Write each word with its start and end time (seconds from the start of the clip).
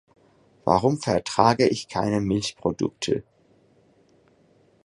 Warum 0.65 0.97
vertrage 0.99 1.67
ich 1.67 1.87
keine 1.87 2.21
Milchprodukte? 2.21 3.23